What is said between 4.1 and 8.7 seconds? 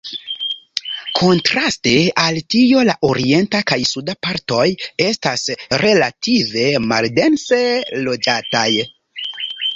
partoj estas relative maldense loĝataj.